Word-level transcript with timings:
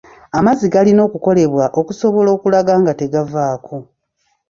Amazzi 0.37 0.67
galina 0.73 1.01
okukolebwa 1.07 1.65
okusobola 1.79 2.29
okulaba 2.35 2.73
nga 2.81 2.93
tegavaako. 2.99 3.77